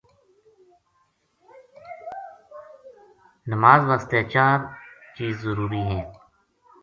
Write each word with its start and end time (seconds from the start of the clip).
نماز 3.51 3.81
وسطے 3.89 4.19
چار 4.33 4.59
چیز 5.15 5.33
ضروری 5.43 5.81
ہیں۔ 5.91 6.05